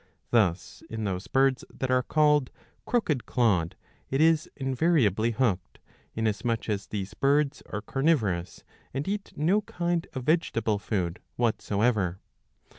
[0.31, 2.49] Thus in those birds that are called
[2.87, 3.73] Crooked clawed^^
[4.09, 5.77] it is invariably hooked,
[6.15, 8.63] inasmuch as these birds are carnivorous,
[8.95, 12.19] and eat no kind of vegetable food whatsoever.